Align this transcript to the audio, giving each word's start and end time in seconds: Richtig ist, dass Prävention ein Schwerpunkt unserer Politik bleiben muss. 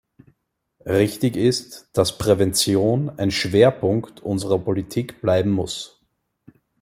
Richtig 0.87 1.35
ist, 1.37 1.91
dass 1.93 2.17
Prävention 2.17 3.11
ein 3.19 3.29
Schwerpunkt 3.29 4.19
unserer 4.21 4.57
Politik 4.57 5.21
bleiben 5.21 5.51
muss. 5.51 6.01